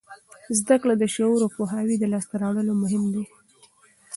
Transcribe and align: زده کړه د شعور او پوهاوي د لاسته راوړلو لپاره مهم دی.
زده 0.59 0.75
کړه 0.81 0.93
د 0.97 1.03
شعور 1.13 1.39
او 1.43 1.53
پوهاوي 1.57 1.95
د 1.99 2.03
لاسته 2.13 2.35
راوړلو 2.41 2.73
لپاره 2.73 2.81
مهم 2.83 3.03
دی. 3.13 3.23